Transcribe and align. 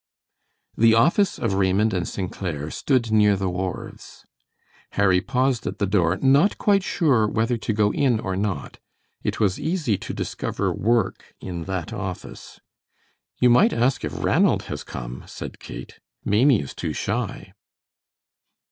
The 0.75 0.95
office 0.95 1.37
of 1.37 1.53
Raymond 1.53 1.93
& 2.07 2.07
St. 2.09 2.31
Clair 2.31 2.71
stood 2.71 3.11
near 3.11 3.35
the 3.35 3.51
wharves. 3.51 4.25
Harry 4.93 5.21
paused 5.21 5.67
at 5.67 5.77
the 5.77 5.85
door, 5.85 6.17
not 6.17 6.57
quite 6.57 6.81
sure 6.81 7.27
whether 7.27 7.55
to 7.59 7.71
go 7.71 7.93
in 7.93 8.19
or 8.19 8.35
not. 8.35 8.79
It 9.21 9.39
was 9.39 9.59
easy 9.59 9.99
to 9.99 10.11
discover 10.11 10.73
work 10.73 11.35
in 11.39 11.65
that 11.65 11.93
office. 11.93 12.59
"You 13.39 13.51
might 13.51 13.73
ask 13.73 14.03
if 14.03 14.23
Ranald 14.23 14.63
has 14.73 14.83
come," 14.83 15.23
said 15.27 15.59
Kate. 15.59 15.99
"Maimie 16.25 16.61
is 16.61 16.73
too 16.73 16.93
shy." 16.93 17.53